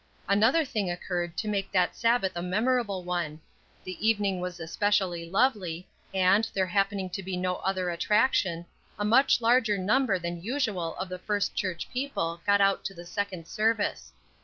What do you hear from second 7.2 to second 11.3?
be no other attraction, a much larger number than usual of the